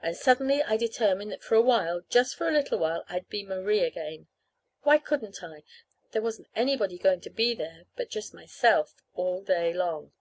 And 0.00 0.16
suddenly 0.16 0.62
I 0.62 0.76
determined 0.76 1.32
that 1.32 1.42
for 1.42 1.56
a 1.56 1.60
while, 1.60 2.00
just 2.08 2.40
a 2.40 2.44
little 2.44 2.78
while, 2.78 3.02
I'd 3.08 3.28
be 3.28 3.44
Marie 3.44 3.80
again. 3.82 4.28
Why 4.84 4.98
couldn't 4.98 5.42
I? 5.42 5.64
There 6.12 6.22
wasn't 6.22 6.46
anybody 6.54 6.96
going 6.96 7.22
to 7.22 7.30
be 7.30 7.54
there 7.56 7.86
but 7.96 8.08
just 8.08 8.32
myself, 8.32 8.94
all 9.16 9.42
day 9.42 9.72
long. 9.74 10.12